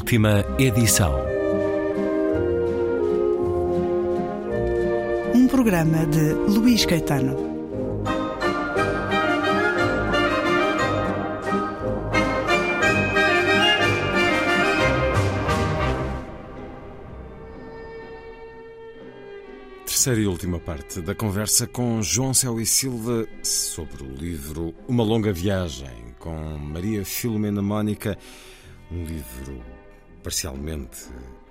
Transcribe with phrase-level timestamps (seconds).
[0.00, 1.14] Última edição.
[5.34, 7.36] Um programa de Luís Caetano.
[19.84, 25.04] Terceira e última parte da conversa com João Céu e Silva sobre o livro Uma
[25.04, 28.16] Longa Viagem, com Maria Filomena Mónica,
[28.90, 29.79] um livro
[30.22, 31.08] parcialmente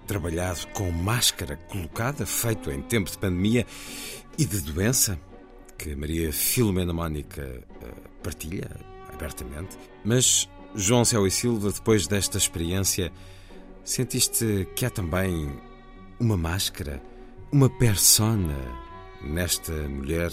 [0.07, 3.65] trabalhado com máscara colocada, feito em tempo de pandemia
[4.37, 5.19] e de doença,
[5.77, 7.91] que Maria Filomena Mónica eh,
[8.23, 8.69] partilha
[9.13, 9.77] abertamente.
[10.03, 13.11] Mas, João Céu e Silva, depois desta experiência,
[13.83, 15.51] sentiste que há também
[16.19, 17.01] uma máscara,
[17.51, 18.57] uma persona
[19.21, 20.31] nesta mulher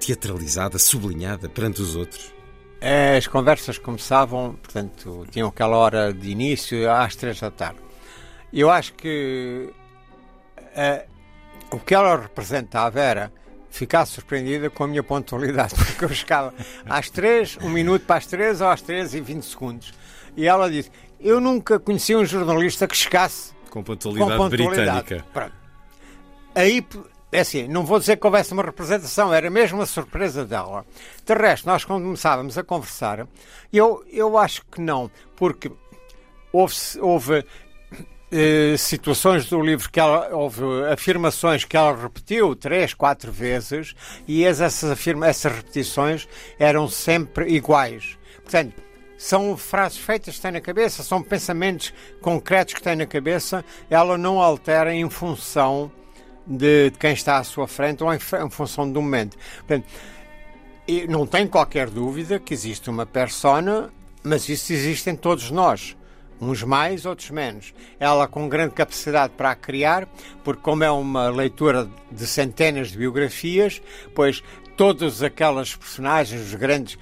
[0.00, 2.37] teatralizada, sublinhada perante os outros?
[2.80, 7.80] As conversas começavam, portanto, tinham aquela hora de início às três da tarde.
[8.52, 9.68] Eu acho que
[10.56, 13.32] uh, o que ela representava era
[13.68, 16.54] ficar surpreendida com a minha pontualidade, porque eu chegava
[16.88, 19.92] às três, um minuto para as três ou às três e vinte segundos.
[20.36, 25.02] E ela disse: Eu nunca conheci um jornalista que chegasse com pontualidade, com pontualidade.
[25.02, 25.26] britânica.
[25.32, 25.52] Pronto.
[26.54, 26.86] Aí
[27.30, 30.84] é assim, não vou dizer que houvesse uma representação, era mesmo a surpresa dela.
[31.24, 33.26] De resto, nós começávamos a conversar,
[33.72, 35.70] eu, eu acho que não, porque
[36.52, 37.44] houve, houve
[38.30, 40.62] eh, situações do livro que ela, houve
[40.92, 43.94] afirmações que ela repetiu três, quatro vezes
[44.26, 48.18] e essas, afirma, essas repetições eram sempre iguais.
[48.42, 48.74] Portanto,
[49.16, 54.16] são frases feitas que tem na cabeça, são pensamentos concretos que tem na cabeça, ela
[54.16, 55.90] não altera em função
[56.48, 59.36] de, de quem está à sua frente ou em, em função do momento.
[59.58, 59.86] Portanto,
[61.08, 63.90] não tem qualquer dúvida que existe uma persona,
[64.22, 65.94] mas isso existe em todos nós.
[66.40, 67.74] Uns mais, outros menos.
[67.98, 70.08] Ela com grande capacidade para a criar,
[70.44, 73.82] porque como é uma leitura de centenas de biografias,
[74.14, 74.42] pois
[74.76, 76.96] todas aquelas personagens, os grandes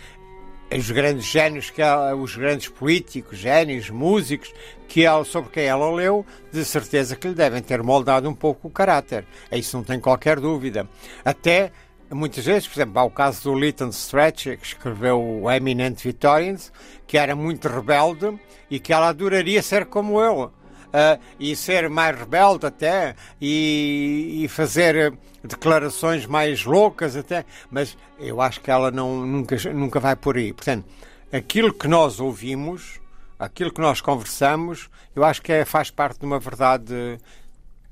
[0.70, 4.52] os grandes génios, que ela, os grandes políticos, génios, músicos,
[4.88, 8.68] que ela, sobre quem ela leu, de certeza que lhe devem ter moldado um pouco
[8.68, 9.24] o caráter.
[9.52, 10.88] Isso não tem qualquer dúvida.
[11.24, 11.70] Até,
[12.10, 16.72] muitas vezes, por exemplo, há o caso do Lytton Stretch, que escreveu o Eminent Victorians,
[17.06, 18.38] que era muito rebelde
[18.70, 20.50] e que ela adoraria ser como ele
[20.96, 25.12] uh, e ser mais rebelde até e, e, fazer
[25.44, 30.52] declarações mais loucas até, mas eu acho que ela não, nunca, nunca vai por aí.
[30.52, 30.84] Portanto,
[31.32, 33.00] aquilo que nós ouvimos,
[33.38, 37.18] aquilo que nós conversamos, eu acho que é, faz parte de uma verdade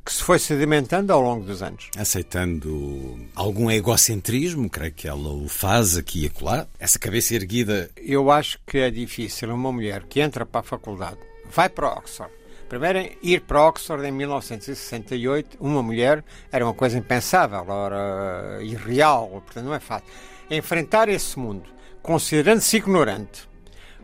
[0.05, 1.89] que se foi sedimentando ao longo dos anos.
[1.97, 7.91] Aceitando algum egocentrismo, creio que ela o faz aqui e acolá, essa cabeça erguida.
[7.97, 11.19] Eu acho que é difícil uma mulher que entra para a faculdade,
[11.51, 12.31] vai para Oxford,
[12.75, 19.67] Primeiro, ir para Oxford em 1968, uma mulher, era uma coisa impensável, era irreal, portanto
[19.67, 20.09] não é fácil.
[20.51, 21.71] Enfrentar esse mundo,
[22.03, 23.49] considerando-se ignorante,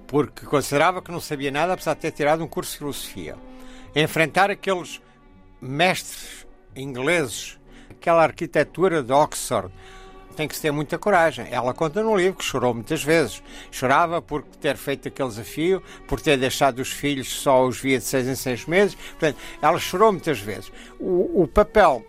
[0.07, 3.35] porque considerava que não sabia nada, apesar de ter tirado um curso de filosofia.
[3.93, 5.03] Enfrentar aqueles
[5.61, 7.59] mestres ingleses,
[7.91, 9.75] aquela arquitetura de Oxford,
[10.41, 11.47] tem que se ter muita coragem.
[11.51, 13.43] Ela conta no livro que chorou muitas vezes.
[13.71, 18.05] Chorava por ter feito aquele desafio, por ter deixado os filhos só os via de
[18.05, 18.95] seis em seis meses.
[18.95, 20.73] Portanto, ela chorou muitas vezes.
[20.99, 22.03] O, o papel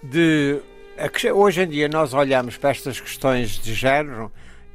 [0.00, 0.60] de.
[1.34, 4.30] Hoje em dia nós olhamos para estas questões de género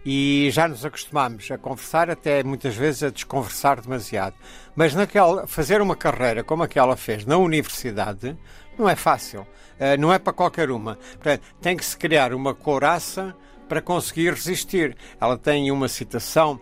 [0.06, 4.36] e já nos acostumamos a conversar, até muitas vezes a desconversar demasiado.
[4.76, 8.38] Mas naquela, fazer uma carreira como aquela fez na universidade
[8.80, 9.42] não é fácil.
[9.42, 10.98] Uh, não é para qualquer uma.
[11.62, 13.36] Tem que se criar uma couraça
[13.68, 14.96] para conseguir resistir.
[15.20, 16.60] Ela tem uma citação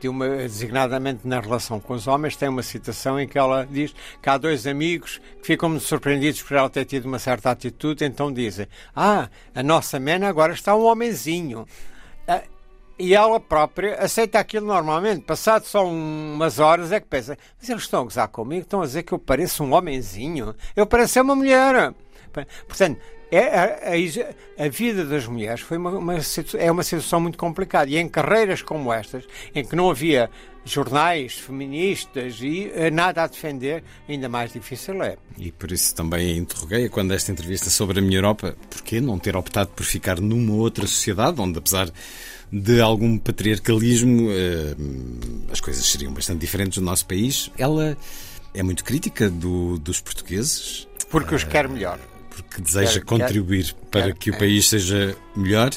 [0.00, 3.94] de uma, designadamente na relação com os homens, tem uma citação em que ela diz
[4.20, 8.30] que há dois amigos que ficam surpreendidos por ela ter tido uma certa atitude, então
[8.30, 11.66] dizem: Ah, a nossa mena agora está um homenzinho.
[12.98, 15.22] E ela própria aceita aquilo normalmente.
[15.22, 18.86] Passado só umas horas é que pensa: Mas eles estão a gozar comigo, estão a
[18.86, 20.54] dizer que eu pareço um homenzinho.
[20.76, 21.92] Eu pareço uma mulher.
[22.66, 23.00] Portanto,
[23.30, 26.14] é, a, a, a, vida das mulheres foi uma, uma,
[26.56, 27.90] é uma situação muito complicada.
[27.90, 29.24] E em carreiras como estas,
[29.54, 30.30] em que não havia
[30.64, 35.16] jornais feministas e eh, nada a defender, ainda mais difícil é.
[35.36, 39.36] E por isso também interroguei quando esta entrevista sobre a minha Europa, porquê não ter
[39.36, 41.90] optado por ficar numa outra sociedade onde, apesar
[42.62, 44.76] de algum patriarcalismo, eh,
[45.50, 47.50] as coisas seriam bastante diferentes no nosso país.
[47.58, 47.96] Ela
[48.52, 50.86] é muito crítica do, dos portugueses.
[51.10, 51.98] Porque os quer melhor
[52.30, 55.70] porque deseja quer, contribuir quer, para quer, que o país seja melhor.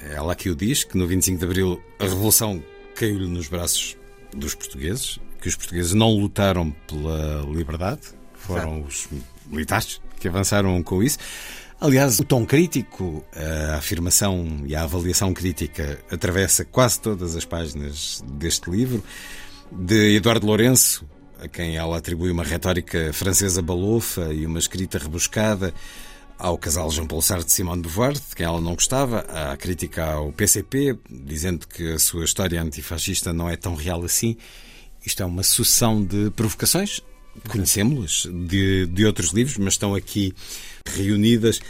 [0.00, 2.62] Ela aqui o diz, que no 25 de Abril a Revolução
[2.94, 3.94] caiu-lhe nos braços
[4.34, 8.00] dos portugueses que os portugueses não lutaram pela liberdade,
[8.34, 8.88] foram Exato.
[8.88, 9.08] os
[9.46, 11.18] militares que avançaram com isso.
[11.78, 18.24] Aliás, o tom crítico, a afirmação e a avaliação crítica atravessa quase todas as páginas
[18.26, 19.04] deste livro.
[19.70, 21.04] De Eduardo Lourenço,
[21.38, 25.74] a quem ela atribui uma retórica francesa balofa e uma escrita rebuscada,
[26.38, 29.56] ao casal Jean Paul Sartre de Simone de Beauvoir, de quem ela não gostava, à
[29.56, 34.36] crítica ao PCP, dizendo que a sua história antifascista não é tão real assim.
[35.04, 37.00] Isto é uma sucessão de provocações,
[37.48, 40.34] conhecemos-las de, de outros livros, mas estão aqui
[40.94, 41.60] reunidas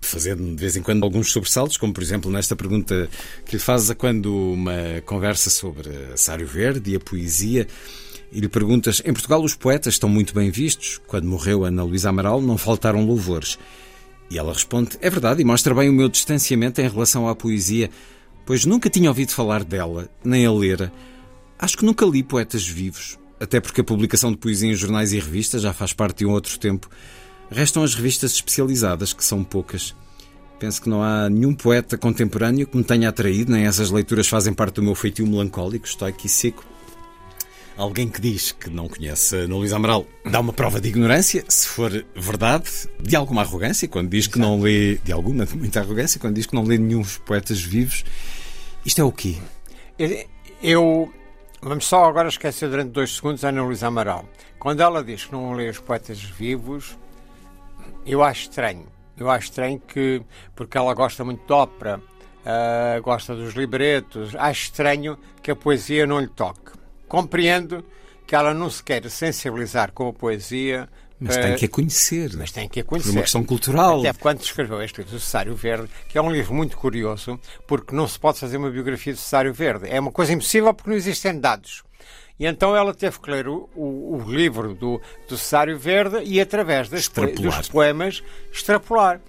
[0.00, 3.08] fazendo de vez em quando alguns sobressaltos, como por exemplo nesta pergunta
[3.46, 7.66] que lhe fazes a quando uma conversa sobre Sário Verde e a poesia
[8.32, 11.00] e lhe perguntas: em Portugal os poetas estão muito bem vistos.
[11.06, 13.58] Quando morreu Ana Luísa Amaral não faltaram louvores.
[14.30, 17.90] E ela responde: é verdade, e mostra bem o meu distanciamento em relação à poesia,
[18.44, 20.92] pois nunca tinha ouvido falar dela, nem a lera.
[21.58, 25.18] Acho que nunca li poetas vivos, até porque a publicação de poesia em jornais e
[25.18, 26.88] revistas já faz parte de um outro tempo.
[27.50, 29.94] Restam as revistas especializadas, que são poucas.
[30.60, 34.54] Penso que não há nenhum poeta contemporâneo que me tenha atraído, nem essas leituras fazem
[34.54, 36.64] parte do meu feitio melancólico, estoico e seco.
[37.76, 41.66] Alguém que diz que não conhece Ana Luísa Amaral dá uma prova de ignorância, se
[41.66, 46.20] for verdade, de alguma arrogância, quando diz que não lê, de alguma, de muita arrogância,
[46.20, 48.04] quando diz que não lê nenhum poetas vivos.
[48.86, 49.36] Isto é o quê?
[50.62, 51.12] Eu,
[51.62, 54.28] vamos só agora esquecer durante dois segundos a Ana Luísa Amaral.
[54.58, 56.98] Quando ela diz que não lê os poetas vivos,
[58.04, 58.86] eu acho estranho.
[59.16, 60.22] Eu acho estranho que,
[60.54, 66.06] porque ela gosta muito de ópera, uh, gosta dos libretos, acho estranho que a poesia
[66.06, 66.72] não lhe toque.
[67.06, 67.84] Compreendo
[68.26, 70.88] que ela não se quer sensibilizar com a poesia.
[71.26, 72.30] Mas tem que a conhecer.
[72.36, 73.08] Mas tem que a conhecer.
[73.08, 74.00] Por uma questão cultural.
[74.00, 77.94] Até quando escreveu este livro, O Cesário Verde, que é um livro muito curioso, porque
[77.94, 79.88] não se pode fazer uma biografia do Cesário Verde.
[79.88, 81.82] É uma coisa impossível porque não existem dados.
[82.38, 86.40] E então ela teve que ler o, o, o livro do, do Cesário Verde e,
[86.40, 88.22] através das, dos poemas,
[88.52, 89.20] extrapolar.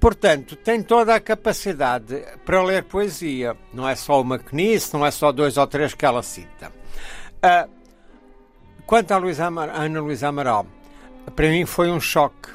[0.00, 3.56] Portanto, tem toda a capacidade para ler poesia.
[3.72, 6.72] Não é só uma Kniss, não é só dois ou três que ela cita.
[7.36, 7.70] Uh,
[8.84, 10.66] quanto à Luísa Ana Luísa Amaral,
[11.30, 12.50] para mim foi um choque.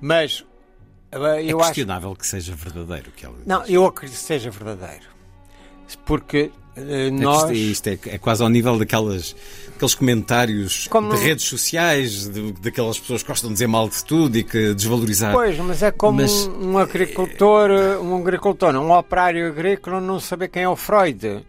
[0.00, 0.40] Mas
[1.12, 2.20] uh, eu é questionável acho...
[2.20, 3.10] que seja verdadeiro.
[3.12, 5.04] Que ela não, eu acredito que seja verdadeiro.
[6.04, 7.50] Porque uh, nós.
[7.50, 9.34] Isto, isto é, é, quase ao nível daquelas,
[9.72, 11.14] daqueles comentários como...
[11.14, 14.74] de redes sociais, de, daquelas pessoas que gostam de dizer mal de tudo e que
[14.74, 15.32] desvalorizar.
[15.32, 16.46] Pois, mas é como mas...
[16.46, 17.70] um agricultor,
[18.02, 21.44] um agricultor, um operário agrícola não saber quem é o Freud.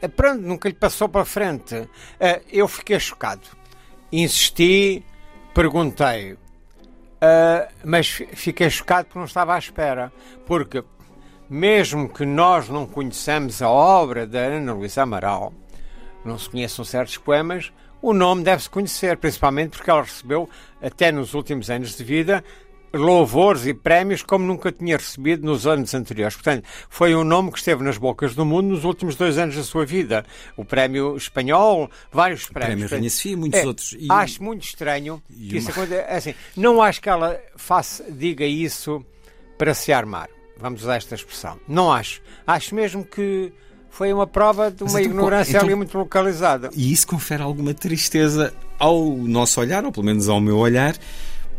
[0.00, 1.88] Eh, pronto, nunca lhe passou para frente.
[2.20, 3.42] Eh, eu fiquei chocado.
[4.12, 5.02] Insisti,
[5.54, 6.36] perguntei,
[7.20, 10.12] eh, mas fiquei chocado porque não estava à espera.
[10.44, 10.82] Porque,
[11.48, 15.52] mesmo que nós não conheçamos a obra da Ana Luísa Amaral,
[16.24, 17.72] não se conheçam certos poemas,
[18.02, 20.50] o nome deve-se conhecer, principalmente porque ela recebeu,
[20.82, 22.44] até nos últimos anos de vida,
[22.94, 26.36] louvores e prémios como nunca tinha recebido nos anos anteriores.
[26.36, 29.62] Portanto, foi um nome que esteve nas bocas do mundo nos últimos dois anos da
[29.62, 30.24] sua vida.
[30.56, 32.86] O prémio espanhol, vários prémios.
[32.86, 33.96] O prémio Rainha e muitos é, outros.
[33.98, 34.06] E...
[34.10, 36.02] Acho muito estranho que isso aconteça.
[36.02, 39.04] É assim, não acho que ela faça, diga isso
[39.58, 40.28] para se armar.
[40.56, 41.58] Vamos usar esta expressão.
[41.66, 42.22] Não acho.
[42.46, 43.52] Acho mesmo que
[43.90, 46.70] foi uma prova de uma então, ignorância então, ali muito localizada.
[46.74, 50.96] E isso confere alguma tristeza ao nosso olhar, ou pelo menos ao meu olhar,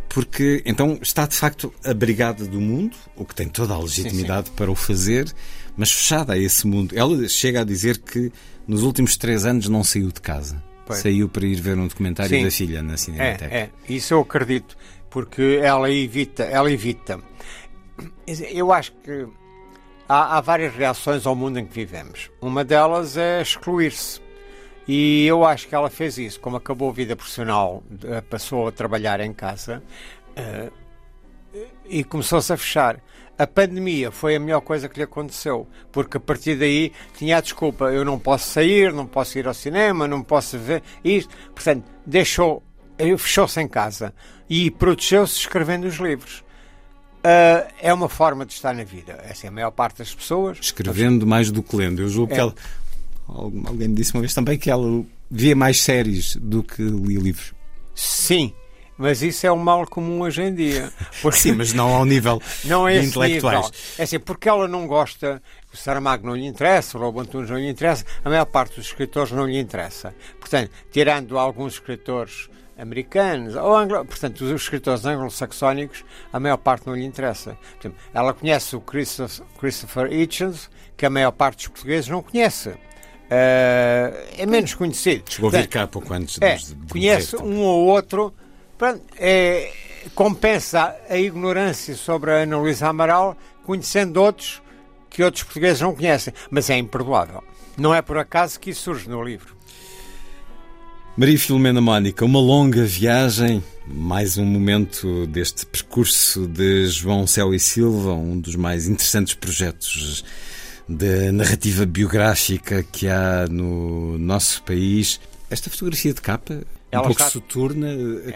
[0.09, 4.51] porque então está de facto abrigada do mundo, o que tem toda a legitimidade sim,
[4.51, 4.57] sim.
[4.57, 5.33] para o fazer,
[5.75, 6.97] mas fechada a esse mundo.
[6.97, 8.31] Ela chega a dizer que
[8.67, 10.61] nos últimos três anos não saiu de casa.
[10.85, 10.99] Pois.
[10.99, 12.43] Saiu para ir ver um documentário sim.
[12.43, 13.53] da filha na Cinemateca.
[13.53, 14.77] É, é, isso eu acredito,
[15.09, 17.19] porque ela evita, ela evita.
[18.27, 19.27] Eu acho que
[20.07, 22.29] há, há várias reações ao mundo em que vivemos.
[22.39, 24.24] Uma delas é excluir-se.
[24.87, 26.39] E eu acho que ela fez isso.
[26.39, 29.81] Como acabou a vida profissional, eh, passou a trabalhar em casa
[30.37, 30.71] uh,
[31.89, 32.99] e começou-se a fechar.
[33.37, 37.41] A pandemia foi a melhor coisa que lhe aconteceu, porque a partir daí tinha a
[37.41, 41.35] desculpa: eu não posso sair, não posso ir ao cinema, não posso ver isto.
[41.53, 42.63] Portanto, deixou,
[42.97, 44.13] eh, fechou-se em casa
[44.47, 46.45] e protegeu-se escrevendo os livros.
[47.25, 49.19] Uh, é uma forma de estar na vida.
[49.27, 50.59] Essa é a maior parte das pessoas.
[50.61, 52.03] Escrevendo mais do que lendo.
[52.03, 52.35] Eu julgo é.
[52.35, 52.53] que ela
[53.27, 57.53] Alguém me disse uma vez também que ela via mais séries do que lia livros.
[57.93, 58.53] Sim,
[58.97, 60.91] mas isso é um mal comum hoje em dia.
[61.21, 61.39] Porque...
[61.39, 63.65] Sim, mas não ao nível não é de intelectuais.
[63.65, 63.71] Nível.
[63.97, 65.41] É assim, porque ela não gosta,
[65.73, 68.85] o Saramago não lhe interessa, o Lobo Antunes não lhe interessa, a maior parte dos
[68.85, 70.15] escritores não lhe interessa.
[70.39, 76.95] Portanto, tirando alguns escritores americanos, ou anglo, portanto, os escritores anglo-saxónicos, a maior parte não
[76.95, 77.57] lhe interessa.
[77.73, 82.73] Portanto, ela conhece o Christopher Hitchens, que a maior parte dos portugueses não conhece.
[83.25, 85.23] Uh, é menos conhecido.
[85.29, 88.33] Chegou a vir cá pouco antes é, de, de Conhece um ou outro.
[88.77, 89.71] Pronto, é,
[90.13, 94.61] compensa a ignorância sobre a Ana Luísa Amaral, conhecendo outros
[95.09, 96.33] que outros portugueses não conhecem.
[96.51, 97.43] Mas é imperdoável.
[97.77, 99.55] Não é por acaso que isso surge no livro.
[101.17, 107.59] Maria Filomena Mónica, uma longa viagem, mais um momento deste percurso de João Céu e
[107.59, 110.25] Silva, um dos mais interessantes projetos
[110.87, 115.19] de narrativa biográfica que há no nosso país.
[115.49, 116.61] Esta fotografia de capa,
[116.91, 117.29] ela um pouco está...
[117.29, 117.87] soturna,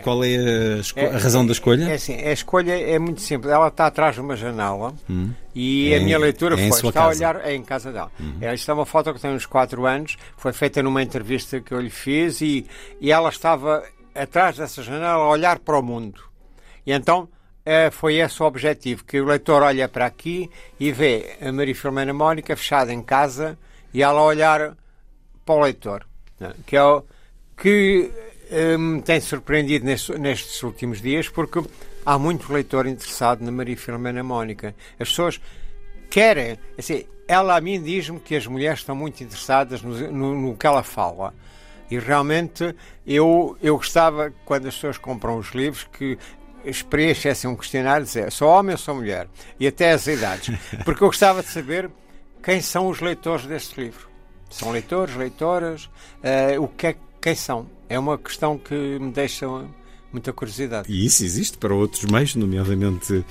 [0.03, 1.89] qual é a, é, a razão da escolha?
[1.89, 3.51] É, assim, a escolha é muito simples.
[3.51, 5.31] Ela está atrás de uma janela hum.
[5.53, 7.05] e é, a minha leitura é foi, está casa.
[7.05, 8.11] a olhar, é em casa dela.
[8.19, 8.37] Uhum.
[8.41, 11.79] Esta é uma foto que tem uns 4 anos, foi feita numa entrevista que eu
[11.79, 12.65] lhe fiz e,
[12.99, 16.21] e ela estava atrás dessa janela a olhar para o mundo.
[16.85, 17.38] E então é,
[17.91, 20.49] foi esse o objetivo, que o leitor olha para aqui
[20.79, 23.57] e vê a Maria Filomena Mónica fechada em casa
[23.93, 24.75] e ela olhar
[25.45, 26.05] para o leitor,
[26.39, 26.53] né?
[26.65, 27.03] que é o
[27.55, 28.11] que
[28.49, 31.61] me um, tem surpreendido nestes, nestes, últimos dias, porque
[32.05, 34.73] há muito leitor interessado na Maria Filomena Mónica.
[34.99, 35.39] As pessoas
[36.09, 40.57] querem, assim, ela a mim diz-me que as mulheres estão muito interessadas no, no, no
[40.57, 41.33] que ela fala.
[41.91, 46.17] E realmente eu, eu gostava, quando as pessoas compram os livros, que
[46.89, 49.27] preenchessem um questionário dizer sou homem ou sou mulher
[49.59, 51.89] e até as idades porque eu gostava de saber
[52.43, 54.09] quem são os leitores deste livro
[54.49, 59.47] são leitores, leitoras uh, o que é, quem são é uma questão que me deixa
[60.11, 60.91] muita curiosidade.
[60.91, 63.23] E isso existe para outros meios, nomeadamente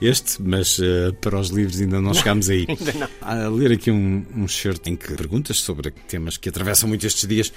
[0.00, 2.66] este, mas uh, para os livros ainda não chegámos aí.
[2.68, 3.08] ainda não.
[3.20, 7.28] A ler aqui um, um certo em que perguntas sobre temas que atravessam muito estes
[7.28, 7.52] dias.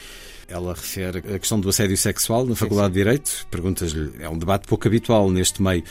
[0.47, 2.99] Ela refere a questão do assédio sexual na Faculdade sim, sim.
[2.99, 3.47] de Direito.
[3.49, 5.83] Perguntas-lhe, é um debate pouco habitual neste meio.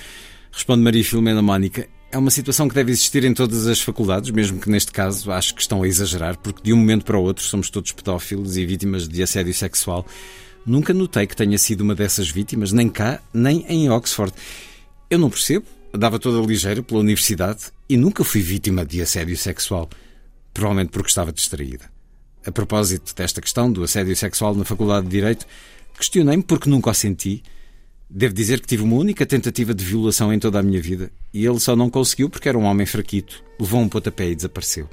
[0.51, 1.89] Responde Maria Filomena Mónica.
[2.11, 5.55] É uma situação que deve existir em todas as faculdades, mesmo que neste caso acho
[5.55, 8.67] que estão a exagerar, porque de um momento para o outro somos todos pedófilos e
[8.67, 10.07] vítimas de assédio sexual.
[10.67, 14.33] Nunca notei que tenha sido uma dessas vítimas, nem cá, nem em Oxford.
[15.09, 19.89] Eu não percebo, dava toda ligeira pela universidade e nunca fui vítima de assédio sexual,
[20.53, 21.92] provavelmente porque estava distraída.
[22.45, 25.47] A propósito desta questão do assédio sexual na Faculdade de Direito,
[25.97, 27.43] questionei-me porque nunca o senti.
[28.11, 31.47] Devo dizer que tive uma única tentativa de violação em toda a minha vida e
[31.47, 34.89] ele só não conseguiu porque era um homem fraquito, levou um pontapé e desapareceu.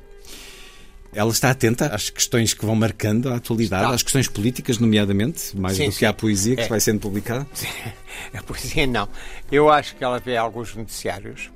[1.12, 3.96] Ela está atenta às questões que vão marcando a atualidade, está.
[3.96, 6.00] às questões políticas, nomeadamente, mais sim, do sim.
[6.00, 6.68] que à poesia que é.
[6.68, 7.48] vai sendo publicada?
[8.34, 9.10] A poesia não.
[9.52, 11.50] Eu acho que ela vê alguns noticiários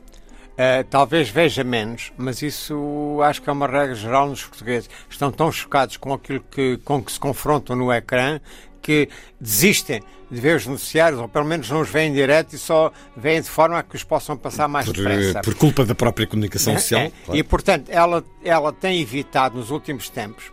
[0.53, 4.89] Uh, talvez veja menos, mas isso acho que é uma regra geral nos portugueses.
[5.09, 8.39] Estão tão chocados com aquilo que, com que se confrontam no ecrã
[8.79, 12.91] que desistem de ver os noticiários, ou pelo menos não os veem direto e só
[13.15, 15.41] veem de forma a que os possam passar mais por, depressa.
[15.41, 17.01] Por culpa da própria comunicação é, social.
[17.01, 17.39] É, claro.
[17.39, 20.51] E, portanto, ela, ela tem evitado nos últimos tempos,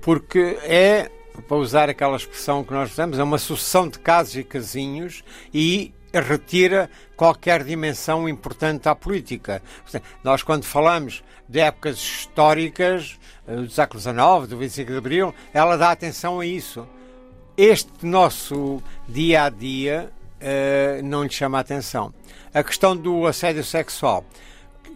[0.00, 1.10] porque é,
[1.48, 5.92] para usar aquela expressão que nós usamos, é uma sucessão de casos e casinhos e
[6.20, 9.62] retira qualquer dimensão importante à política.
[10.22, 15.76] Nós, quando falamos de épocas históricas, eh, do século XIX, do 25 de Abril, ela
[15.76, 16.86] dá atenção a isso.
[17.56, 22.12] Este nosso dia a dia uh, não lhe chama a atenção.
[22.52, 24.24] A questão do assédio sexual,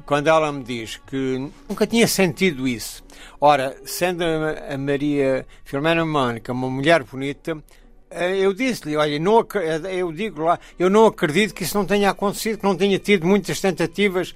[0.04, 3.04] quando ela me diz que nunca tinha sentido isso,
[3.40, 7.62] ora, sendo a Maria Filomena Mónica uma mulher bonita,
[8.10, 12.10] eu disse-lhe, olha, não, eh, eu digo lá, eu não acredito que isso não tenha
[12.10, 14.34] acontecido, que não tenha tido muitas tentativas.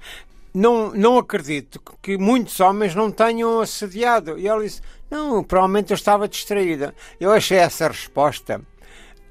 [0.53, 4.37] Não, não acredito que muitos homens não tenham assediado.
[4.37, 6.93] E ela disse, não, provavelmente eu estava distraída.
[7.19, 8.61] Eu achei essa resposta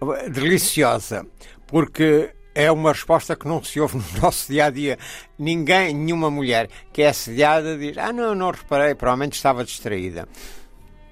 [0.01, 1.25] eh, deliciosa,
[1.67, 4.99] porque é uma resposta que não se ouve no nosso dia a dia.
[5.39, 10.29] Ninguém, nenhuma mulher que é assediada diz: Ah, não, não reparei, provavelmente estava distraída.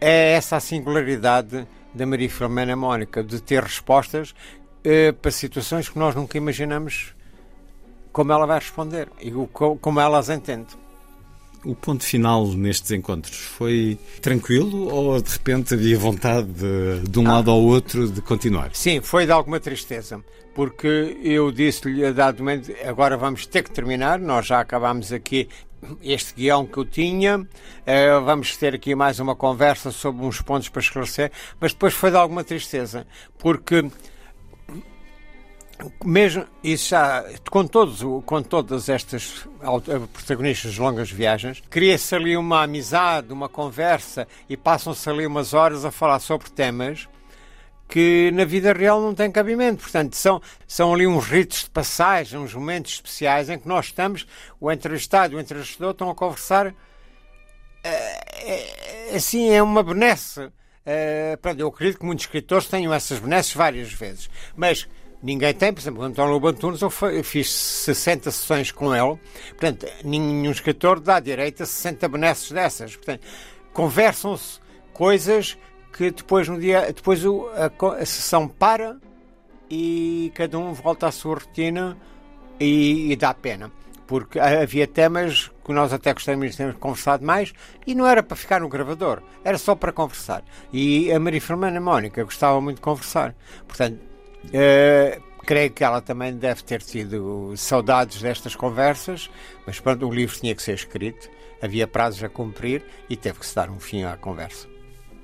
[0.00, 5.98] É essa a singularidade da Maria Filomena Mónica de ter respostas uh, para situações que
[5.98, 7.14] nós nunca imaginamos
[8.12, 10.68] como ela vai responder e o, como ela as entende.
[11.64, 17.26] O ponto final nestes encontros foi tranquilo ou de repente havia vontade de, de um
[17.26, 18.70] ah, lado ao outro de continuar?
[18.72, 23.70] Sim, foi de alguma tristeza, porque eu disse-lhe a dado momento, agora vamos ter que
[23.70, 25.48] terminar, nós já acabámos aqui
[26.02, 27.38] este guião que eu tinha.
[27.38, 32.10] Uh, vamos ter aqui mais uma conversa sobre uns pontos para esclarecer, mas depois foi
[32.10, 33.06] de alguma tristeza,
[33.38, 33.90] porque
[36.04, 39.46] mesmo isso já com todos com todas estas
[40.12, 45.84] protagonistas de longas viagens cria-se ali uma amizade uma conversa e passam-se ali umas horas
[45.86, 47.08] a falar sobre temas
[47.90, 49.82] que na vida real não tem cabimento.
[49.82, 54.26] Portanto, são, são ali uns ritos de passagem, uns momentos especiais em que nós estamos,
[54.60, 56.74] o entrevistado e o entrevistador estão a conversar
[57.82, 60.50] é, assim, é uma benesse.
[61.40, 64.88] Pronto, eu acredito que muitos escritores tenham essas benesses várias vezes, mas
[65.22, 65.72] ninguém tem.
[65.72, 69.18] Por exemplo, o António Lobo Antunes, eu fiz 60 sessões com ele.
[69.50, 72.96] Portanto, nenhum escritor dá direito a 60 benesses dessas.
[72.96, 73.26] Portanto,
[73.72, 74.58] conversam-se
[74.92, 75.56] coisas
[75.92, 77.70] que depois no dia depois a,
[78.00, 78.98] a, sessão para
[79.68, 81.96] e cada um volta à sua rotina
[82.58, 83.70] e, e dá pena
[84.10, 87.52] porque havia temas que nós até gostaríamos de ter conversado mais
[87.86, 90.42] e não era para ficar no gravador, era só para conversar.
[90.72, 93.36] E a Maria Fernanda Mónica gostava muito de conversar.
[93.68, 94.00] Portanto,
[94.46, 99.30] uh, creio que ela também deve ter tido saudades destas conversas,
[99.64, 101.30] mas pronto, o livro tinha que ser escrito,
[101.62, 104.69] havia prazos a cumprir e teve que se dar um fim à conversa.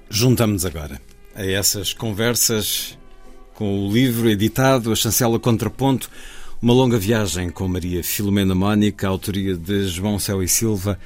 [0.09, 1.01] Juntamos agora
[1.35, 2.97] a essas conversas
[3.55, 6.11] com o livro editado, a chancela Contraponto,
[6.61, 10.99] uma longa viagem com Maria Filomena Mónica, autoria de João Céu e Silva.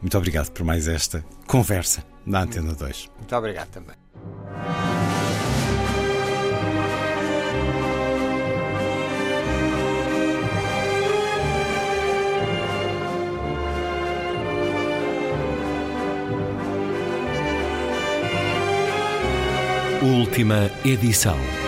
[0.00, 3.10] Muito obrigado por mais esta conversa na Antena 2.
[3.18, 4.03] Muito obrigado também.
[20.04, 21.63] Última edição.